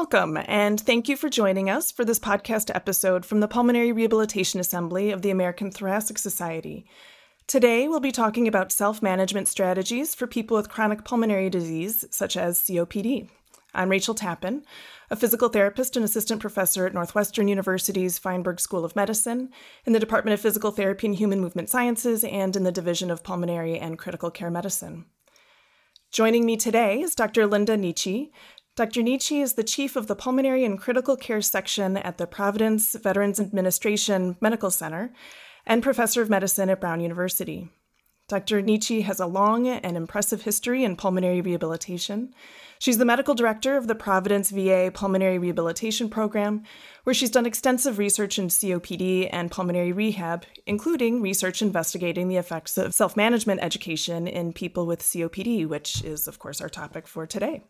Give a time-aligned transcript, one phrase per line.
[0.00, 4.58] Welcome, and thank you for joining us for this podcast episode from the Pulmonary Rehabilitation
[4.58, 6.86] Assembly of the American Thoracic Society.
[7.46, 12.34] Today, we'll be talking about self management strategies for people with chronic pulmonary disease, such
[12.34, 13.28] as COPD.
[13.74, 14.64] I'm Rachel Tappan,
[15.10, 19.50] a physical therapist and assistant professor at Northwestern University's Feinberg School of Medicine,
[19.84, 23.22] in the Department of Physical Therapy and Human Movement Sciences, and in the Division of
[23.22, 25.04] Pulmonary and Critical Care Medicine.
[26.10, 27.46] Joining me today is Dr.
[27.46, 28.32] Linda Nici,
[28.80, 29.02] Dr.
[29.02, 33.38] Nici is the chief of the Pulmonary and Critical Care section at the Providence Veterans
[33.38, 35.12] Administration Medical Center
[35.66, 37.68] and professor of medicine at Brown University.
[38.26, 38.62] Dr.
[38.62, 42.32] Nici has a long and impressive history in pulmonary rehabilitation.
[42.78, 46.62] She's the medical director of the Providence VA Pulmonary Rehabilitation Program,
[47.04, 52.78] where she's done extensive research in COPD and pulmonary rehab, including research investigating the effects
[52.78, 57.26] of self management education in people with COPD, which is, of course, our topic for
[57.26, 57.62] today.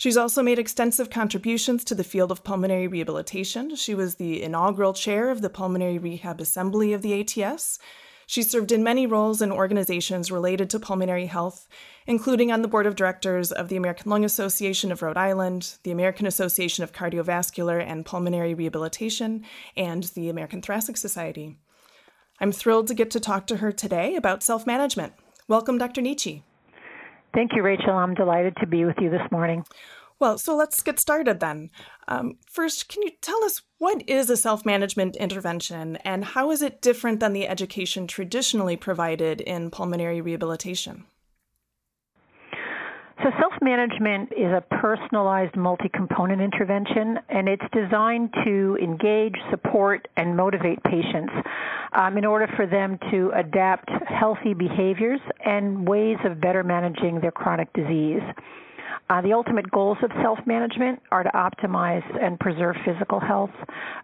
[0.00, 3.76] She's also made extensive contributions to the field of pulmonary rehabilitation.
[3.76, 7.78] She was the inaugural chair of the Pulmonary Rehab Assembly of the ATS.
[8.24, 11.68] She served in many roles in organizations related to pulmonary health,
[12.06, 15.90] including on the board of directors of the American Lung Association of Rhode Island, the
[15.90, 19.44] American Association of Cardiovascular and Pulmonary Rehabilitation,
[19.76, 21.58] and the American Thoracic Society.
[22.40, 25.12] I'm thrilled to get to talk to her today about self management.
[25.46, 26.00] Welcome, Dr.
[26.00, 26.42] Nici.
[27.32, 27.92] Thank you, Rachel.
[27.92, 29.64] I'm delighted to be with you this morning.
[30.18, 31.70] Well, so let's get started then.
[32.06, 36.60] Um, first, can you tell us what is a self management intervention and how is
[36.60, 41.04] it different than the education traditionally provided in pulmonary rehabilitation?
[43.22, 50.08] So, self management is a personalized multi component intervention, and it's designed to engage, support,
[50.16, 51.32] and motivate patients
[51.92, 57.30] um, in order for them to adapt healthy behaviors and ways of better managing their
[57.30, 58.22] chronic disease.
[59.08, 63.50] Uh, the ultimate goals of self management are to optimize and preserve physical health,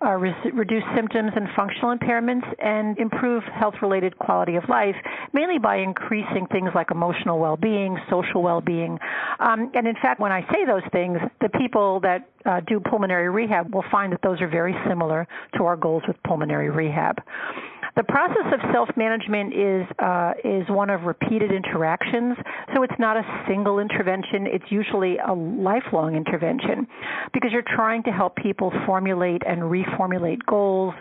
[0.04, 4.96] uh, re- reduce symptoms and functional impairments, and improve health related quality of life,
[5.32, 8.98] mainly by increasing things like emotional well being, social well being.
[9.38, 13.28] Um, and in fact, when I say those things, the people that uh, do pulmonary
[13.28, 15.26] rehab will find that those are very similar
[15.56, 17.16] to our goals with pulmonary rehab.
[17.96, 22.36] The process of self-management is uh, is one of repeated interactions,
[22.74, 24.46] so it's not a single intervention.
[24.46, 26.86] It's usually a lifelong intervention
[27.32, 30.92] because you're trying to help people formulate and reformulate goals.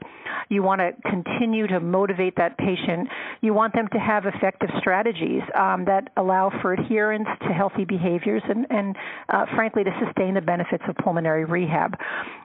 [0.50, 3.10] You want to continue to motivate that patient.
[3.42, 8.44] You want them to have effective strategies um, that allow for adherence to healthy behaviors
[8.48, 8.96] and, and
[9.30, 11.96] uh, frankly, to sustain the benefits of pulmonary rehab.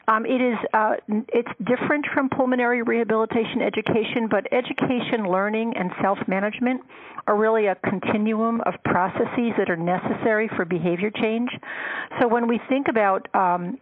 [0.08, 0.94] Um, it is uh,
[1.28, 6.80] it's different from pulmonary rehabilitation education, but education, learning, and self-management
[7.26, 11.50] are really a continuum of processes that are necessary for behavior change.
[12.20, 13.78] So when we think about um,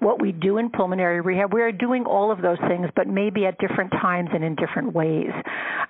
[0.00, 3.46] what we do in pulmonary rehab, we are doing all of those things, but maybe
[3.46, 5.30] at different times and in different ways.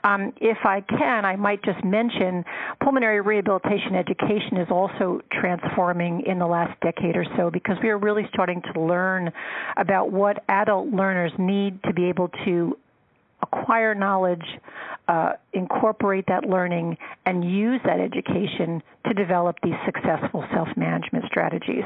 [0.04, 2.44] Um, if I can, I might just mention
[2.82, 7.98] pulmonary rehabilitation education is also transforming in the last decade or so because we are
[7.98, 9.30] really starting to learn
[9.76, 12.76] about what adult learners need to be able to
[13.42, 14.44] acquire knowledge,
[15.08, 16.96] uh, incorporate that learning,
[17.26, 21.84] and use that education to develop these successful self management strategies.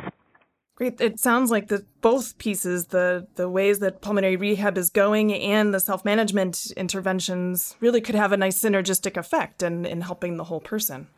[0.76, 1.00] Great.
[1.00, 5.72] It sounds like the both pieces, the the ways that pulmonary rehab is going and
[5.72, 10.60] the self-management interventions really could have a nice synergistic effect in, in helping the whole
[10.60, 11.08] person.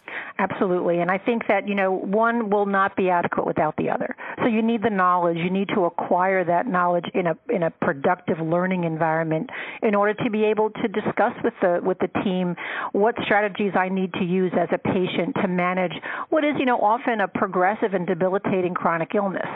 [0.40, 1.00] Absolutely.
[1.00, 4.14] And I think that, you know, one will not be adequate without the other.
[4.38, 5.36] So you need the knowledge.
[5.36, 9.50] You need to acquire that knowledge in a in a productive learning environment
[9.82, 12.54] in order to be able to discuss with the with the team
[12.92, 15.92] what strategies I need to use as a patient to manage
[16.28, 19.48] what is, you know, often a progressive and debilitating chronic illness.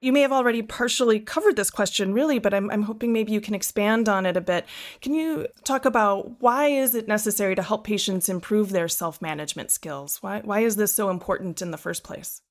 [0.00, 3.40] You may have already partially covered this question, really, but I'm, I'm hoping maybe you
[3.40, 4.64] can expand on it a bit.
[5.00, 10.18] Can you talk about why is it necessary to help patients improve their self-management skills?
[10.22, 12.42] Why, why is this so important in the first place?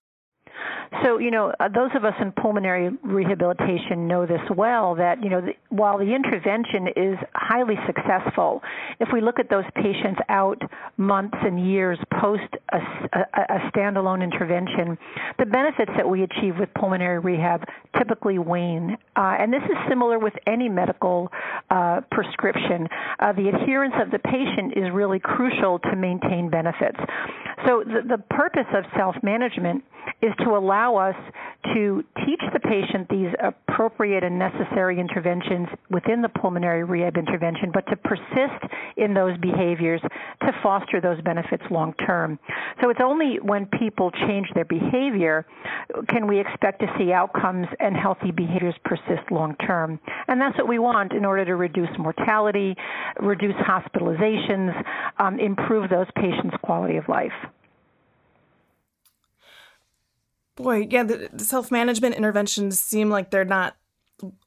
[1.04, 5.30] So, you know, uh, those of us in pulmonary rehabilitation know this well that, you
[5.30, 8.62] know, while the intervention is highly successful,
[9.00, 10.62] if we look at those patients out
[10.98, 14.98] months and years post a, a, a standalone intervention,
[15.39, 17.63] the benefits that we achieve with pulmonary rehab
[17.98, 18.98] typically wane.
[19.15, 21.30] Uh, and this is similar with any medical
[21.69, 22.88] uh, prescription.
[23.19, 26.98] Uh, the adherence of the patient is really crucial to maintain benefits.
[27.65, 29.83] So, the, the purpose of self management
[30.21, 31.15] is to allow us
[31.74, 37.86] to teach the patient these appropriate and necessary interventions within the pulmonary rehab intervention, but
[37.88, 38.63] to persist
[38.95, 40.01] in those behaviors
[40.42, 42.39] to foster those benefits long term.
[42.81, 45.45] So it's only when people change their behavior
[46.09, 50.00] can we expect to see outcomes and healthy behaviors persist long term.
[50.27, 52.75] And that's what we want in order to reduce mortality,
[53.19, 54.83] reduce hospitalizations,
[55.19, 57.31] um, improve those patients' quality of life.
[60.57, 63.77] Boy, yeah, the self management interventions seem like they're not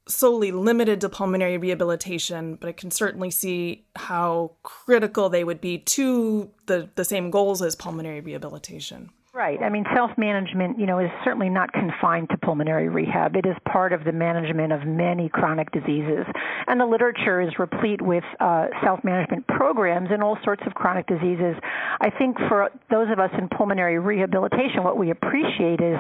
[0.09, 5.79] solely limited to pulmonary rehabilitation, but I can certainly see how critical they would be
[5.79, 9.11] to the, the same goals as pulmonary rehabilitation.
[9.33, 9.63] Right.
[9.63, 13.37] I mean, self management, you know, is certainly not confined to pulmonary rehab.
[13.37, 16.27] It is part of the management of many chronic diseases.
[16.67, 21.07] And the literature is replete with uh, self management programs in all sorts of chronic
[21.07, 21.55] diseases.
[22.01, 25.99] I think for those of us in pulmonary rehabilitation, what we appreciate is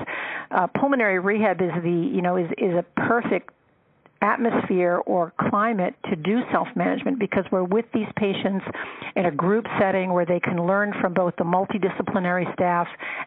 [0.50, 3.50] uh, pulmonary rehab is the, you know, is, is a perfect
[4.22, 8.64] atmosphere or climate to do self management because we're with these patients
[9.16, 12.86] in a group setting where they can learn from both the multidisciplinary staff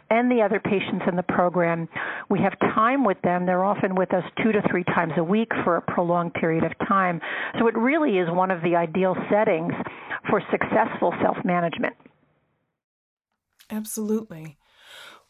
[0.09, 1.87] and the other patients in the program.
[2.29, 3.45] We have time with them.
[3.45, 6.71] They're often with us two to three times a week for a prolonged period of
[6.87, 7.19] time.
[7.59, 9.73] So it really is one of the ideal settings
[10.29, 11.95] for successful self management.
[13.69, 14.57] Absolutely.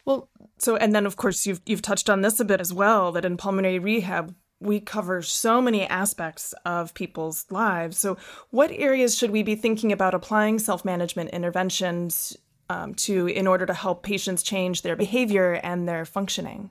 [0.06, 3.12] Well, so and then of course you've you've touched on this a bit as well
[3.14, 7.98] that in pulmonary rehab we cover so many aspects of people's lives.
[7.98, 8.18] So,
[8.50, 12.36] what areas should we be thinking about applying self management interventions
[12.70, 16.70] um, to in order to help patients change their behavior and their functioning?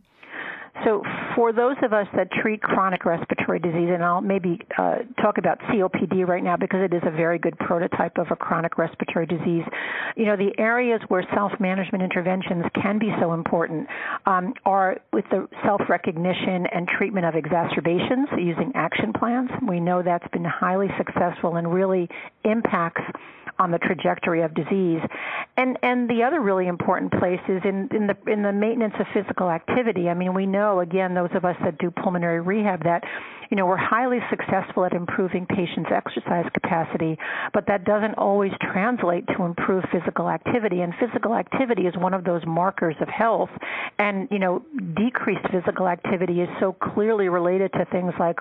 [0.84, 1.02] So,
[1.37, 5.58] for those of us that treat chronic respiratory disease, and I'll maybe uh, talk about
[5.61, 9.64] COPD right now because it is a very good prototype of a chronic respiratory disease.
[10.17, 13.87] You know, the areas where self management interventions can be so important
[14.26, 19.50] um, are with the self recognition and treatment of exacerbations using action plans.
[19.67, 22.08] We know that's been highly successful and really
[22.44, 23.02] impacts
[23.59, 25.01] on the trajectory of disease.
[25.57, 29.07] And and the other really important place is in, in the in the maintenance of
[29.13, 30.09] physical activity.
[30.09, 33.03] I mean, we know again those of us that do pulmonary rehab that
[33.53, 37.19] you know, we're highly successful at improving patients' exercise capacity,
[37.53, 40.81] but that doesn't always translate to improved physical activity.
[40.81, 43.51] And physical activity is one of those markers of health.
[43.99, 44.65] And, you know,
[44.97, 48.39] decreased physical activity is so clearly related to things like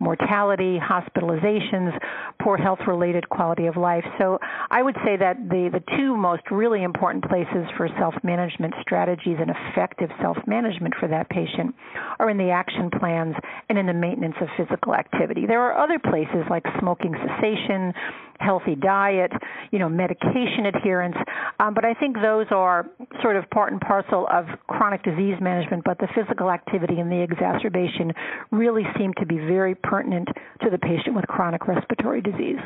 [0.00, 1.92] mortality, hospitalizations,
[2.40, 4.04] poor health related quality of life.
[4.16, 4.38] So
[4.70, 9.36] I would say that the, the two most really important places for self management strategies
[9.38, 11.74] and effective self management for that patient
[12.18, 13.36] are in the action plans
[13.68, 15.46] and in the maintenance of physical activity.
[15.46, 17.92] There are other places like smoking cessation,
[18.38, 19.32] healthy diet,
[19.70, 21.16] you know, medication adherence,
[21.60, 22.86] um, but I think those are
[23.22, 25.84] sort of part and parcel of chronic disease management.
[25.84, 28.12] But the physical activity and the exacerbation
[28.50, 30.28] really seem to be very pertinent
[30.62, 32.58] to the patient with chronic respiratory disease.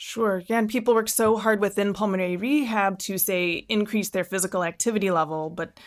[0.00, 0.44] Sure.
[0.46, 5.10] Yeah, and people work so hard within pulmonary rehab to say increase their physical activity
[5.10, 5.80] level, but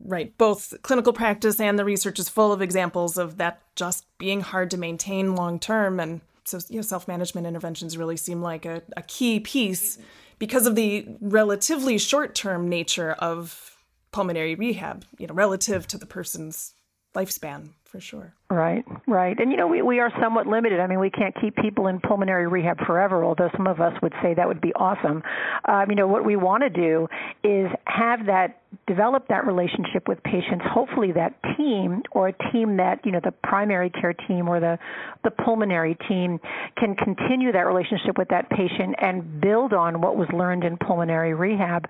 [0.00, 4.40] right, both clinical practice and the research is full of examples of that just being
[4.40, 6.00] hard to maintain long term.
[6.00, 9.98] And so, you know, self management interventions really seem like a, a key piece
[10.38, 13.76] because of the relatively short term nature of
[14.12, 16.74] pulmonary rehab, you know, relative to the person's
[17.14, 18.34] lifespan for sure.
[18.50, 19.38] Right, right.
[19.38, 20.80] And you know, we, we are somewhat limited.
[20.80, 24.14] I mean, we can't keep people in pulmonary rehab forever, although some of us would
[24.22, 25.22] say that would be awesome.
[25.66, 27.08] Um, you know, what we want to do
[27.44, 33.00] is have that develop that relationship with patients, hopefully that team or a team that,
[33.04, 34.78] you know, the primary care team or the,
[35.24, 36.38] the pulmonary team
[36.76, 41.34] can continue that relationship with that patient and build on what was learned in pulmonary
[41.34, 41.84] rehab.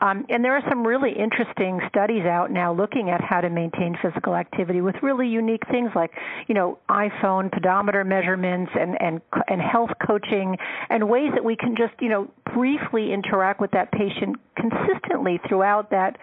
[0.00, 3.96] Um, and there are some really interesting studies out now looking at how to maintain
[4.02, 6.01] physical activity with really unique things like,
[6.48, 10.56] you know, iPhone pedometer measurements and, and, and health coaching
[10.90, 15.90] and ways that we can just, you know, briefly interact with that patient consistently throughout
[15.90, 16.16] that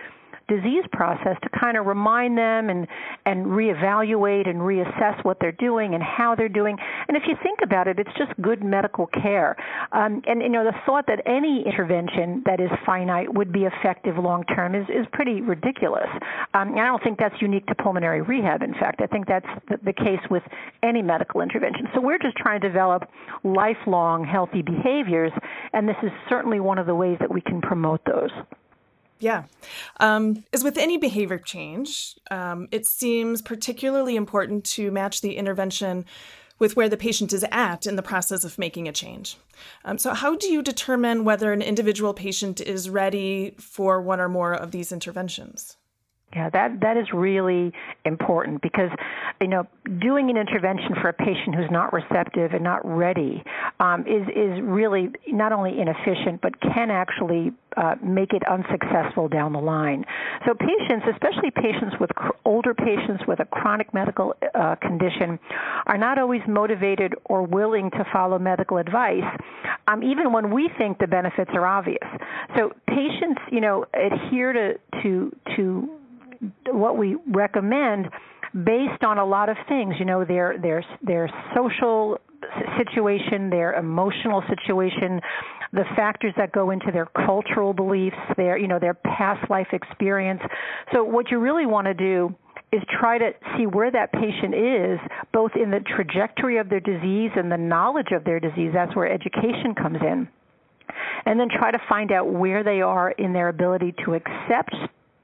[0.50, 2.88] disease process to kind of remind them and
[3.26, 6.76] and reevaluate and reassess what they're doing and how they're doing.
[7.08, 9.56] And if you think about it, it's just good medical care.
[9.92, 14.18] Um, and you know, the thought that any intervention that is finite would be effective
[14.18, 16.10] long term is is pretty ridiculous.
[16.54, 18.62] Um, and I don't think that's unique to pulmonary rehab.
[18.64, 20.44] In fact, I think that's the, the case with
[20.84, 21.88] any medical intervention.
[21.94, 23.04] So we're just trying to develop
[23.44, 25.32] lifelong healthy behaviors,
[25.74, 28.32] and this is certainly one of the ways that we can promote those.
[29.20, 29.44] Yeah.
[30.00, 36.06] Um, as with any behavior change, um, it seems particularly important to match the intervention
[36.58, 39.38] with where the patient is at in the process of making a change.
[39.86, 44.30] Um, so, how do you determine whether an individual patient is ready for one or
[44.30, 45.78] more of these interventions?
[46.34, 47.74] Yeah, that that is really
[48.06, 48.92] important because
[49.42, 49.66] you know
[50.00, 53.44] doing an intervention for a patient who's not receptive and not ready
[53.80, 59.54] um, is is really not only inefficient but can actually uh, make it unsuccessful down
[59.54, 60.04] the line.
[60.46, 65.40] So patients, especially patients with cr- older patients with a chronic medical uh, condition,
[65.88, 69.24] are not always motivated or willing to follow medical advice,
[69.88, 72.08] um, even when we think the benefits are obvious.
[72.58, 75.90] So patients, you know, adhere to to to
[76.72, 78.10] what we recommend
[78.64, 79.96] based on a lot of things.
[80.00, 82.20] You know, their their their social
[82.78, 85.20] situation, their emotional situation,
[85.74, 90.42] the factors that go into their cultural beliefs, their you know their past life experience.
[90.94, 92.36] So what you really want to do
[92.72, 95.00] is try to see where that patient is,
[95.34, 98.72] both in the trajectory of their disease and the knowledge of their disease.
[98.74, 100.28] That's where education comes in.
[101.26, 104.76] And then try to find out where they are in their ability to accept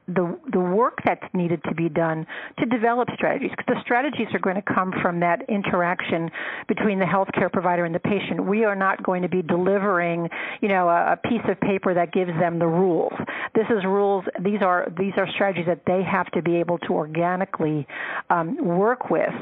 [0.08, 2.28] the the work that's needed to be done
[2.60, 6.30] to develop strategies because the strategies are going to come from that interaction
[6.68, 8.46] between the healthcare provider and the patient.
[8.46, 10.30] We are not going to be delivering,
[10.62, 13.14] you know, a, a piece of paper that gives them the rules.
[13.56, 14.24] This is rules.
[14.44, 17.88] These are these are strategies that they have to be able to organically
[18.30, 19.34] um, work with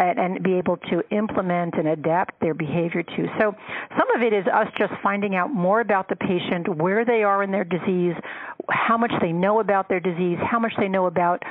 [0.00, 3.26] and, and be able to implement and adapt their behavior to.
[3.38, 3.54] So
[3.96, 7.42] some of it is us just finding out more about the patient, where they are
[7.42, 8.14] in their disease,
[8.68, 10.07] how much they know about their disease,
[10.50, 11.42] how much they know about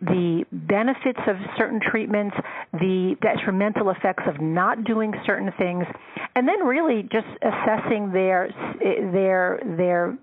[0.00, 2.36] the benefits of certain treatments,
[2.72, 5.84] the detrimental effects of not doing certain things,
[6.34, 8.50] and then really just assessing their
[9.12, 10.18] their their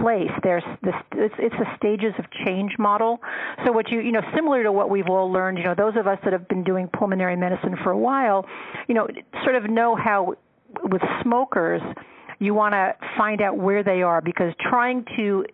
[0.00, 0.30] place.
[0.42, 3.20] There's this, it's, it's a stages of change model.
[3.64, 6.06] So what you you know similar to what we've all learned, you know, those of
[6.06, 8.46] us that have been doing pulmonary medicine for a while,
[8.88, 9.06] you know,
[9.44, 10.34] sort of know how
[10.82, 11.80] with smokers
[12.40, 15.44] you want to find out where they are because trying to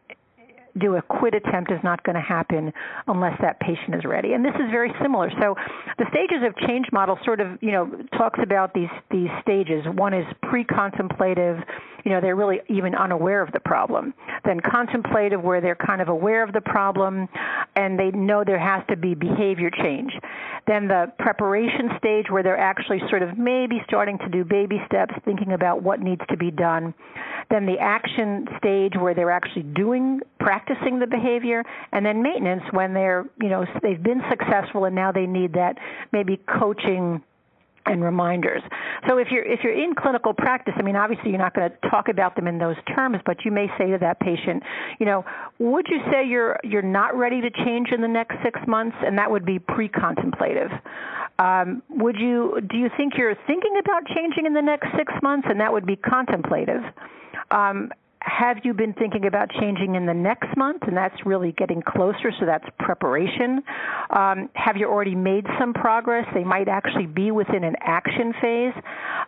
[0.79, 2.73] do a quit attempt is not going to happen
[3.07, 4.33] unless that patient is ready.
[4.33, 5.31] And this is very similar.
[5.41, 5.55] So
[5.99, 9.85] the stages of change model sort of, you know, talks about these these stages.
[9.95, 11.59] One is pre-contemplative,
[12.05, 14.15] you know, they're really even unaware of the problem.
[14.45, 17.29] Then contemplative where they're kind of aware of the problem
[17.77, 20.13] and they know there has to be behavior change.
[20.67, 25.15] Then the preparation stage where they're actually sort of maybe starting to do baby steps,
[25.25, 26.95] thinking about what needs to be done.
[27.51, 32.95] Then the action stage where they're actually doing practicing the behavior and then maintenance when
[32.95, 35.77] they're, you know, they've been successful and now they need that
[36.13, 37.23] maybe coaching
[37.87, 38.63] and reminders.
[39.09, 41.91] So if you're if you're in clinical practice, I mean obviously you're not going to
[41.91, 44.63] talk about them in those terms, but you may say to that patient,
[44.99, 45.25] you know,
[45.59, 49.19] would you say you're you're not ready to change in the next 6 months and
[49.19, 50.71] that would be pre-contemplative.
[51.39, 55.47] Um, would you do you think you're thinking about changing in the next 6 months
[55.51, 56.83] and that would be contemplative.
[57.51, 57.91] Um,
[58.23, 60.83] have you been thinking about changing in the next month?
[60.83, 63.63] And that's really getting closer, so that's preparation.
[64.11, 66.27] Um, have you already made some progress?
[66.35, 68.75] They might actually be within an action phase.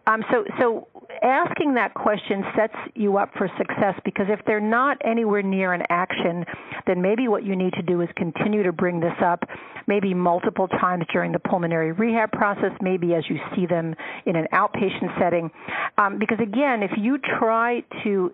[0.07, 0.89] Um, so, so
[1.23, 5.83] asking that question sets you up for success because if they're not anywhere near an
[5.89, 6.45] action,
[6.87, 9.43] then maybe what you need to do is continue to bring this up,
[9.87, 13.95] maybe multiple times during the pulmonary rehab process, maybe as you see them
[14.27, 15.51] in an outpatient setting.
[15.97, 18.33] Um, because again, if you try to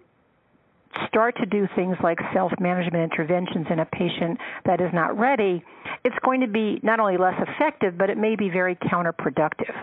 [1.06, 5.62] start to do things like self management interventions in a patient that is not ready,
[6.04, 9.74] it's going to be not only less effective, but it may be very counterproductive.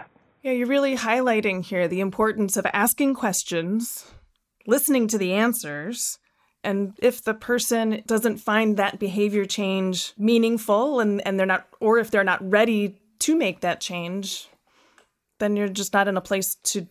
[0.42, 4.12] Yeah, you're really highlighting here the importance of asking questions,
[4.68, 6.20] listening to the answers.
[6.64, 12.00] And if the person doesn't find that behavior change meaningful and, and they're not, or
[12.00, 14.48] if they're not ready to make that change,
[15.40, 16.88] then you're just not in a place to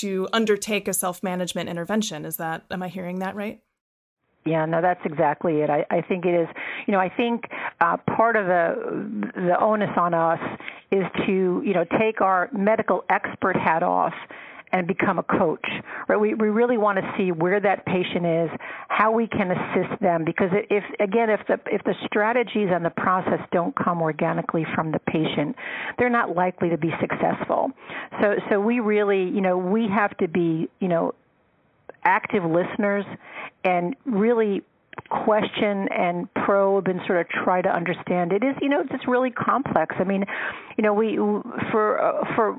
[0.00, 2.24] to undertake a self-management intervention.
[2.24, 3.60] Is that am I hearing that right?
[4.44, 5.70] Yeah, no, that's exactly it.
[5.70, 6.48] I, I think it is.
[6.86, 7.44] You know, I think
[7.80, 10.38] uh, part of the the onus on us
[10.92, 14.14] is to you know take our medical expert hat off
[14.72, 15.64] and become a coach.
[16.08, 16.18] Right?
[16.18, 18.50] We we really want to see where that patient is,
[18.88, 20.24] how we can assist them.
[20.24, 24.92] Because if again, if the if the strategies and the process don't come organically from
[24.92, 25.56] the patient,
[25.98, 27.70] they're not likely to be successful.
[28.20, 31.14] So so we really you know we have to be you know
[32.04, 33.04] active listeners
[33.64, 34.62] and really
[35.08, 39.30] question and probe and sort of try to understand it is you know it's really
[39.30, 40.24] complex i mean
[40.76, 41.16] you know we
[41.70, 42.56] for uh, for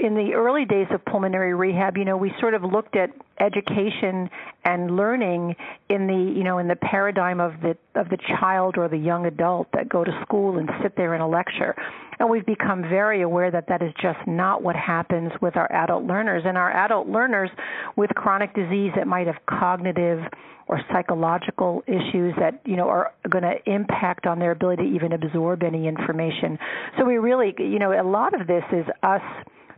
[0.00, 4.30] in the early days of pulmonary rehab, you know, we sort of looked at education
[4.64, 5.56] and learning
[5.88, 9.26] in the, you know, in the paradigm of the of the child or the young
[9.26, 11.74] adult that go to school and sit there in a lecture.
[12.18, 16.04] And we've become very aware that that is just not what happens with our adult
[16.04, 16.42] learners.
[16.46, 17.50] And our adult learners
[17.96, 20.20] with chronic disease that might have cognitive
[20.68, 25.12] or psychological issues that you know are going to impact on their ability to even
[25.12, 26.58] absorb any information.
[26.98, 29.22] So we really, you know, a lot of this is us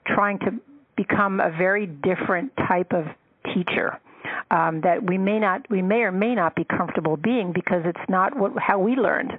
[0.07, 0.53] trying to
[0.97, 3.07] become a very different type of
[3.55, 3.99] teacher.
[4.51, 8.09] Um, that we may not, we may or may not be comfortable being because it's
[8.09, 9.33] not what, how we learned.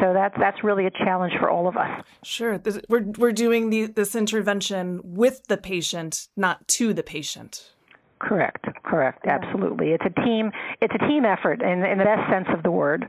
[0.00, 2.04] So that's that's really a challenge for all of us.
[2.22, 7.72] Sure, this, we're we're doing the, this intervention with the patient, not to the patient.
[8.18, 8.64] Correct.
[8.84, 9.26] Correct.
[9.26, 9.90] Absolutely.
[9.90, 10.50] It's a team.
[10.80, 13.06] It's a team effort in, in the best sense of the word.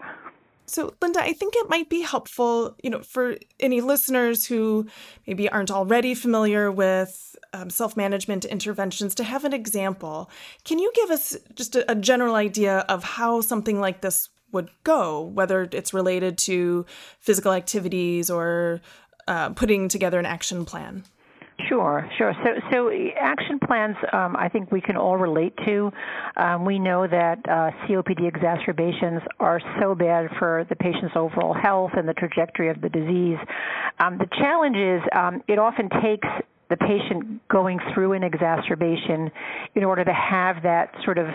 [0.70, 4.86] So, Linda, I think it might be helpful, you know, for any listeners who
[5.26, 10.30] maybe aren't already familiar with um, self-management interventions to have an example.
[10.66, 14.70] Can you give us just a, a general idea of how something like this would
[14.84, 16.86] go, whether it's related to
[17.22, 18.82] physical activities or
[19.28, 21.06] uh, putting together an action plan?
[21.66, 22.34] Sure, sure.
[22.44, 25.92] So, so action plans, um, I think we can all relate to.
[26.36, 31.92] Um, we know that uh, COPD exacerbations are so bad for the patient's overall health
[31.98, 33.40] and the trajectory of the disease.
[34.00, 36.28] Um, the challenge is um, it often takes
[36.70, 39.32] the patient going through an exacerbation
[39.76, 41.28] in order to have that sort of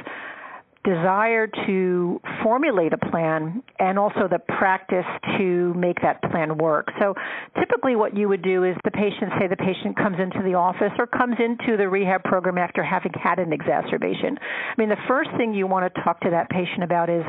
[0.84, 5.06] desire to formulate a plan and also the practice
[5.38, 6.88] to make that plan work.
[7.00, 7.14] So
[7.58, 10.92] typically what you would do is the patient, say the patient comes into the office
[10.98, 14.36] or comes into the rehab program after having had an exacerbation.
[14.40, 17.22] I mean, the first thing you want to talk to that patient about is,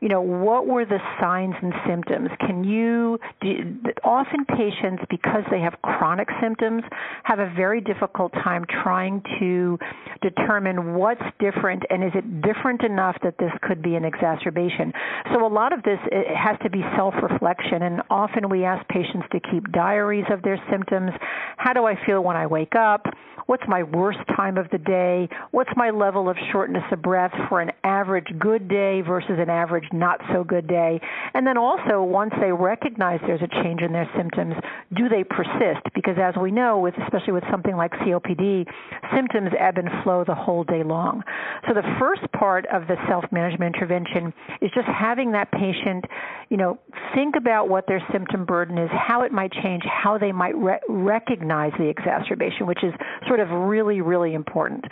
[0.00, 2.28] you know, what were the signs and symptoms?
[2.40, 6.82] Can you, do, often patients, because they have chronic symptoms,
[7.22, 9.78] have a very difficult time trying to
[10.22, 14.90] determine what's different and is it different enough enough that this could be an exacerbation.
[15.34, 15.98] So a lot of this
[16.34, 21.10] has to be self-reflection, and often we ask patients to keep diaries of their symptoms.
[21.58, 23.04] How do I feel when I wake up?
[23.44, 25.28] What's my worst time of the day?
[25.52, 29.86] What's my level of shortness of breath for an average good day versus an average
[29.92, 30.98] not so good day?
[31.32, 34.54] And then also, once they recognize there's a change in their symptoms,
[34.96, 35.86] do they persist?
[35.94, 38.66] Because as we know, with, especially with something like COPD,
[39.14, 41.22] symptoms ebb and flow the whole day long.
[41.68, 46.04] So the first part of the self-management intervention is just having that patient,
[46.48, 46.78] you know,
[47.14, 50.80] think about what their symptom burden is, how it might change, how they might re-
[50.88, 52.92] recognize the exacerbation, which is
[53.26, 54.84] sort of really, really important.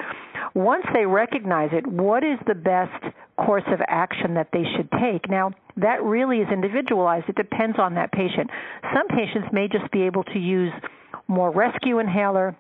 [0.55, 5.29] Once they recognize it, what is the best course of action that they should take?
[5.29, 7.29] Now, that really is individualized.
[7.29, 8.51] It depends on that patient.
[8.95, 10.73] Some patients may just be able to use
[11.27, 12.57] more rescue inhaler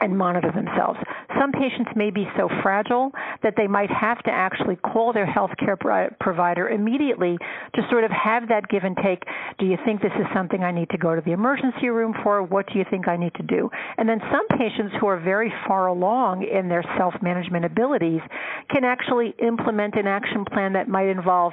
[0.00, 0.98] and monitor themselves.
[1.38, 5.76] Some patients may be so fragile that they might have to actually call their healthcare
[6.18, 7.38] provider immediately
[7.74, 9.22] to sort of have that give and take.
[9.58, 12.42] Do you think this is something I need to go to the emergency room for?
[12.42, 13.70] What do you think I need to do?
[13.98, 18.20] And then some patients who are very far along in their self management abilities
[18.70, 21.52] can actually implement an action plan that might involve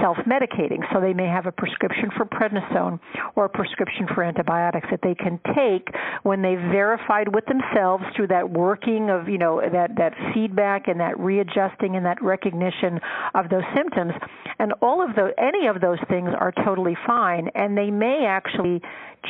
[0.00, 0.80] self-medicating.
[0.92, 3.00] So they may have a prescription for prednisone
[3.36, 5.88] or a prescription for antibiotics that they can take
[6.22, 11.00] when they've verified with themselves through that working of, you know, that, that feedback and
[11.00, 13.00] that readjusting and that recognition
[13.34, 14.12] of those symptoms.
[14.58, 18.80] And all of those, any of those things are totally fine and they may actually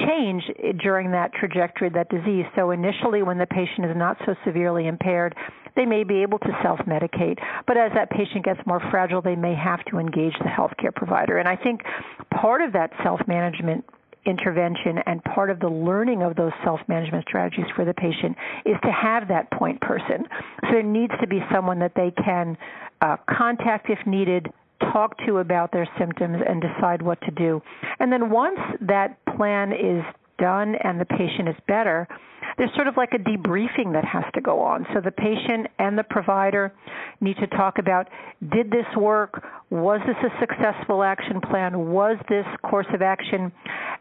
[0.06, 0.42] change
[0.82, 2.44] during that trajectory of that disease.
[2.56, 5.34] So initially when the patient is not so severely impaired,
[5.78, 7.38] they may be able to self medicate.
[7.66, 11.38] But as that patient gets more fragile, they may have to engage the healthcare provider.
[11.38, 11.82] And I think
[12.30, 13.84] part of that self management
[14.26, 18.36] intervention and part of the learning of those self management strategies for the patient
[18.66, 20.26] is to have that point person.
[20.62, 22.58] So there needs to be someone that they can
[23.00, 24.48] uh, contact if needed,
[24.92, 27.62] talk to about their symptoms, and decide what to do.
[28.00, 30.02] And then once that plan is
[30.38, 32.08] done and the patient is better,
[32.56, 34.86] there's sort of like a debriefing that has to go on.
[34.94, 36.72] So the patient and the provider
[37.20, 38.08] need to talk about
[38.52, 39.42] did this work?
[39.70, 41.90] Was this a successful action plan?
[41.90, 43.52] Was this course of action?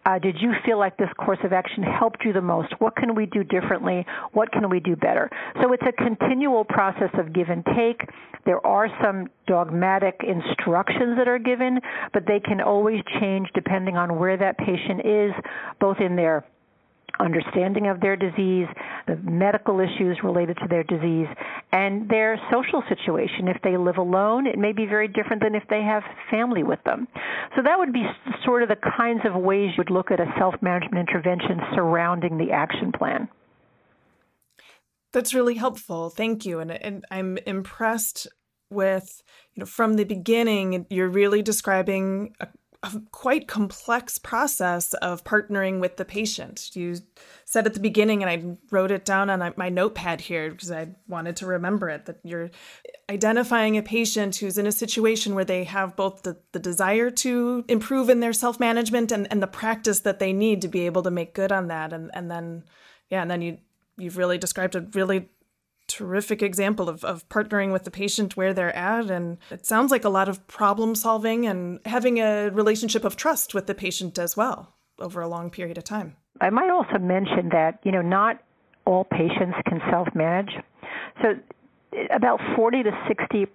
[0.05, 2.73] Uh, did you feel like this course of action helped you the most?
[2.79, 4.05] What can we do differently?
[4.33, 5.29] What can we do better?
[5.61, 8.07] So it's a continual process of give and take.
[8.45, 11.79] There are some dogmatic instructions that are given,
[12.13, 15.31] but they can always change depending on where that patient is,
[15.79, 16.45] both in their
[17.19, 18.67] understanding of their disease,
[19.07, 21.27] the medical issues related to their disease,
[21.71, 23.47] and their social situation.
[23.47, 26.79] If they live alone, it may be very different than if they have family with
[26.85, 27.07] them.
[27.55, 28.03] So that would be
[28.45, 32.37] sort of the kinds of ways you would look at a self management intervention surrounding
[32.37, 33.27] the action plan.
[35.13, 36.09] That's really helpful.
[36.09, 36.59] Thank you.
[36.59, 38.27] And, and I'm impressed
[38.69, 42.47] with, you know, from the beginning, you're really describing a,
[42.83, 46.75] a quite complex process of partnering with the patient.
[46.75, 46.95] You
[47.45, 50.89] said at the beginning, and I wrote it down on my notepad here because I
[51.07, 52.51] wanted to remember it, that you're
[53.09, 57.65] identifying a patient who's in a situation where they have both the, the desire to
[57.67, 61.03] improve in their self management and, and the practice that they need to be able
[61.03, 61.93] to make good on that.
[61.93, 62.63] And, and then,
[63.09, 63.57] yeah, and then you,
[63.97, 65.29] you've really described a really
[65.87, 69.09] terrific example of, of partnering with the patient where they're at.
[69.09, 73.53] And it sounds like a lot of problem solving and having a relationship of trust
[73.53, 76.15] with the patient as well over a long period of time.
[76.41, 78.41] I might also mention that, you know, not
[78.85, 80.51] all patients can self manage.
[81.21, 81.35] So
[82.11, 83.47] about 40 to 60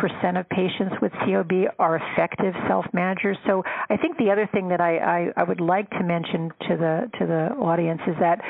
[0.00, 3.36] percent of patients with COPD are effective self-managers.
[3.46, 6.76] So I think the other thing that I, I, I would like to mention to
[6.76, 8.40] the to the audience is that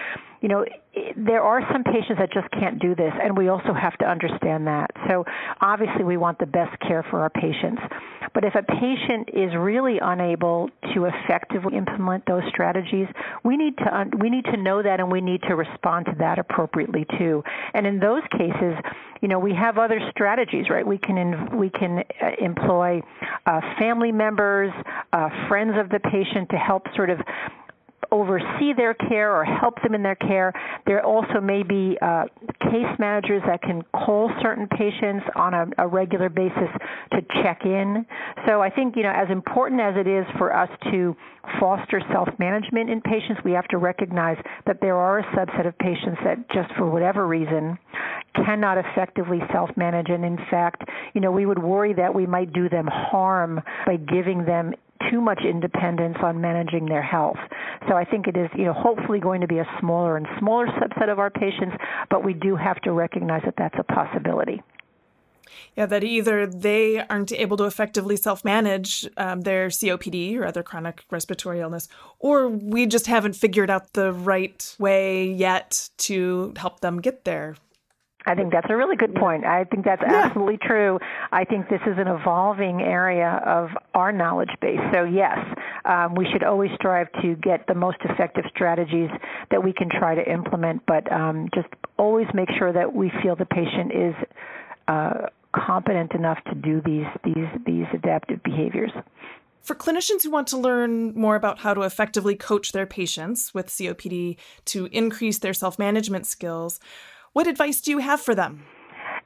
[0.40, 0.64] you know,
[1.16, 4.66] there are some patients that just can't do this, and we also have to understand
[4.66, 4.90] that.
[5.09, 5.24] So,
[5.61, 7.81] obviously, we want the best care for our patients.
[8.35, 13.07] But if a patient is really unable to effectively implement those strategies,
[13.44, 16.38] we need to we need to know that, and we need to respond to that
[16.38, 17.42] appropriately too.
[17.74, 18.74] And in those cases,
[19.20, 20.87] you know, we have other strategies, right?
[20.87, 23.03] We can we can uh, employ
[23.46, 24.72] uh, family members,
[25.12, 27.18] uh, friends of the patient to help sort of
[28.13, 30.53] oversee their care or help them in their care.
[30.87, 32.25] There also may be uh,
[32.63, 36.69] case managers that can call certain patients on a, a regular basis
[37.13, 38.05] to check in.
[38.47, 41.17] So I think, you know, as important as it is for us to
[41.59, 44.37] foster self-management in patients, we have to recognize
[44.67, 47.79] that there are a subset of patients that just for whatever reason
[48.35, 50.83] cannot effectively self-manage and in fact,
[51.15, 54.73] you know, we would worry that we might do them harm by giving them
[55.11, 57.39] too much independence on managing their health.
[57.89, 60.67] So I think it is, you know, hopefully going to be a smaller and smaller
[60.67, 61.77] subset of our patients,
[62.11, 64.63] but we do have to recognize that that's a possibility.
[65.77, 70.63] Yeah, that either they aren't able to effectively self manage um, their COPD or other
[70.63, 76.81] chronic respiratory illness, or we just haven't figured out the right way yet to help
[76.81, 77.57] them get there.
[78.26, 79.44] I think that's a really good point.
[79.44, 80.24] I think that's yeah.
[80.24, 80.98] absolutely true.
[81.33, 84.80] I think this is an evolving area of our knowledge base.
[84.92, 85.38] So, yes,
[85.85, 89.11] um, we should always strive to get the most effective strategies
[89.50, 93.37] that we can try to implement, but um, just always make sure that we feel
[93.37, 94.14] the patient is
[94.88, 98.90] uh, competent enough to do these, these, these adaptive behaviors.
[99.62, 103.68] For clinicians who want to learn more about how to effectively coach their patients with
[103.68, 106.80] COPD to increase their self management skills,
[107.33, 108.64] what advice do you have for them?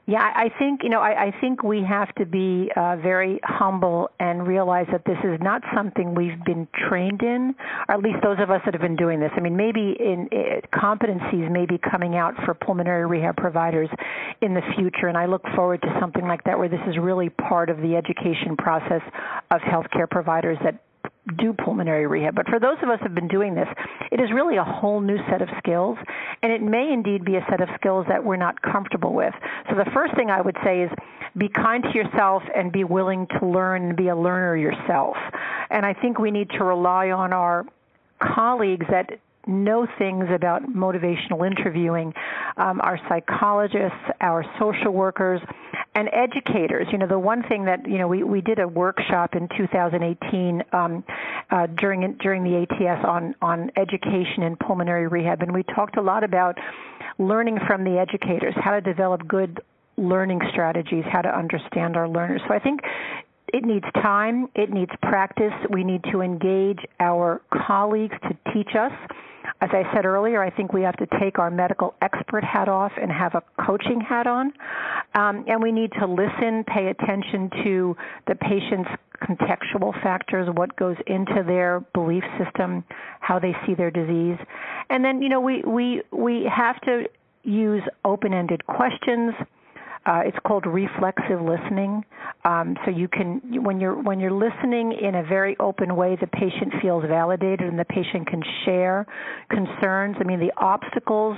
[0.07, 0.99] Yeah, I think you know.
[0.99, 5.39] I, I think we have to be uh, very humble and realize that this is
[5.41, 7.55] not something we've been trained in,
[7.89, 9.31] or at least those of us that have been doing this.
[9.35, 10.29] I mean, maybe in
[10.71, 13.89] competencies may be coming out for pulmonary rehab providers
[14.41, 17.29] in the future, and I look forward to something like that where this is really
[17.29, 19.01] part of the education process
[19.49, 20.84] of healthcare providers that
[21.37, 22.35] do pulmonary rehab.
[22.35, 23.67] But for those of us who have been doing this,
[24.11, 25.97] it is really a whole new set of skills,
[26.41, 29.33] and it may indeed be a set of skills that we're not comfortable with.
[29.69, 30.91] So the first thing I would say is
[31.37, 35.17] be kind to yourself and be willing to learn and be a learner yourself.
[35.69, 37.65] And I think we need to rely on our
[38.19, 42.13] colleagues that know things about motivational interviewing,
[42.57, 45.41] um, our psychologists, our social workers,
[45.95, 46.87] and educators.
[46.91, 50.63] You know, the one thing that you know we, we did a workshop in 2018
[50.73, 51.03] um,
[51.49, 56.01] uh, during during the ATS on on education in pulmonary rehab, and we talked a
[56.01, 56.57] lot about
[57.17, 59.61] learning from the educators, how to develop good
[59.97, 62.41] learning strategies, how to understand our learners.
[62.47, 62.81] So I think
[63.53, 65.53] it needs time, it needs practice.
[65.69, 68.91] We need to engage our colleagues to teach us
[69.61, 72.91] as I said earlier, I think we have to take our medical expert hat off
[73.01, 74.53] and have a coaching hat on.
[75.13, 78.89] Um, and we need to listen, pay attention to the patient's
[79.21, 82.83] contextual factors, what goes into their belief system,
[83.21, 84.37] how they see their disease.
[84.89, 87.05] And then, you know, we, we, we have to
[87.43, 89.33] use open ended questions
[90.05, 92.03] uh, it's called reflexive listening.
[92.43, 96.27] Um, so you can, when you're when you're listening in a very open way, the
[96.27, 99.05] patient feels validated, and the patient can share
[99.49, 100.15] concerns.
[100.19, 101.37] I mean, the obstacles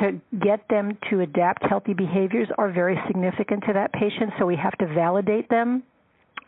[0.00, 4.32] to get them to adapt healthy behaviors are very significant to that patient.
[4.38, 5.82] So we have to validate them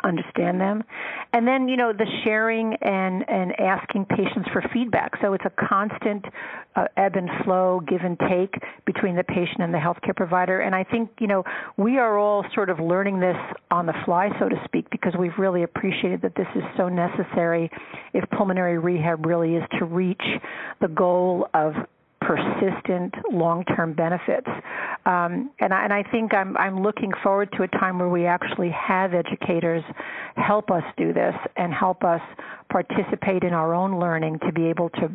[0.05, 0.85] understand them.
[1.33, 5.13] And then you know the sharing and and asking patients for feedback.
[5.21, 6.25] So it's a constant
[6.77, 10.61] uh, ebb and flow give and take between the patient and the healthcare provider.
[10.61, 11.45] And i think you know
[11.77, 13.37] we are all sort of learning this
[13.71, 17.71] on the fly so to speak because we've really appreciated that this is so necessary
[18.15, 20.23] if pulmonary rehab really is to reach
[20.81, 21.75] the goal of
[22.29, 24.49] persistent long-term benefits.
[25.07, 28.27] Um, and, I, and I think I'm, I'm looking forward to a time where we
[28.27, 29.83] actually have educators
[30.37, 32.21] help us do this and help us
[32.71, 35.11] participate in our own learning to be able to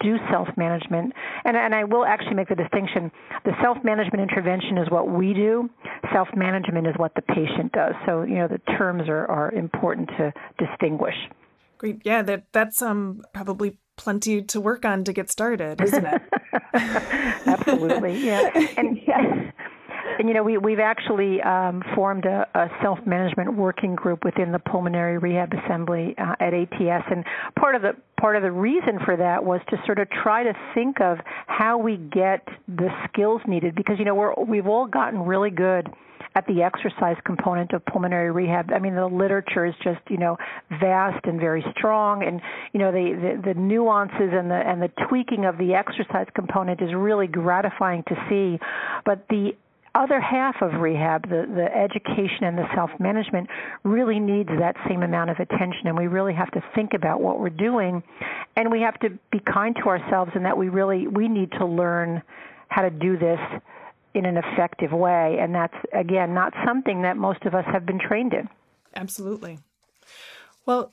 [0.00, 1.12] do self management.
[1.44, 3.12] And, and I will actually make the distinction
[3.44, 5.68] the self management intervention is what we do,
[6.12, 7.94] self management is what the patient does.
[8.06, 11.14] So, you know, the terms are, are important to distinguish.
[11.78, 12.00] Great.
[12.04, 16.22] Yeah, that that's um probably plenty to work on to get started, isn't it?
[17.46, 18.24] Absolutely.
[18.24, 18.50] Yeah.
[18.76, 19.52] And yeah.
[20.18, 24.58] And you know, we we've actually um, formed a, a self-management working group within the
[24.58, 27.24] Pulmonary Rehab Assembly uh, at ATS, and
[27.58, 30.54] part of the part of the reason for that was to sort of try to
[30.74, 35.20] think of how we get the skills needed, because you know we're we've all gotten
[35.20, 35.88] really good
[36.36, 38.70] at the exercise component of pulmonary rehab.
[38.70, 40.36] I mean, the literature is just you know
[40.68, 42.40] vast and very strong, and
[42.72, 46.82] you know the, the the nuances and the and the tweaking of the exercise component
[46.82, 48.58] is really gratifying to see.
[49.04, 49.56] But the
[49.94, 53.48] other half of rehab, the, the education and the self management,
[53.82, 55.86] really needs that same amount of attention.
[55.86, 58.02] And we really have to think about what we're doing.
[58.56, 61.64] And we have to be kind to ourselves in that we really we need to
[61.64, 62.22] learn
[62.68, 63.40] how to do this
[64.16, 65.38] in an effective way.
[65.40, 68.48] And that's, again, not something that most of us have been trained in.
[68.94, 69.58] Absolutely.
[70.64, 70.92] Well,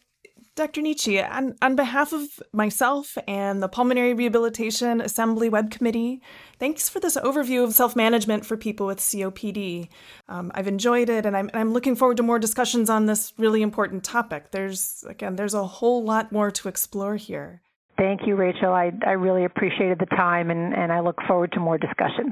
[0.56, 0.82] Dr.
[0.84, 6.22] Nici, on, on behalf of myself and the Pulmonary Rehabilitation Assembly Web Committee,
[6.60, 9.88] thanks for this overview of self management for people with COPD.
[10.28, 13.64] Um, I've enjoyed it, and I'm, I'm looking forward to more discussions on this really
[13.64, 14.52] important topic.
[14.52, 17.62] There's, again, there's a whole lot more to explore here.
[17.98, 18.74] Thank you, Rachel.
[18.74, 22.32] I, I really appreciated the time, and, and I look forward to more discussions.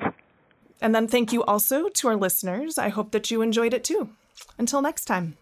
[0.82, 2.78] And then thank you also to our listeners.
[2.78, 4.10] I hope that you enjoyed it too.
[4.58, 5.38] Until next time.